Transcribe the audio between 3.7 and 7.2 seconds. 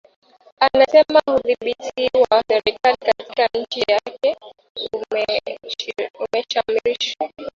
yake umeshamiri